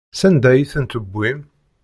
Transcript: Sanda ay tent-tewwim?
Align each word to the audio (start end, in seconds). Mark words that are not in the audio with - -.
Sanda 0.19 0.47
ay 0.51 0.63
tent-tewwim? 0.71 1.39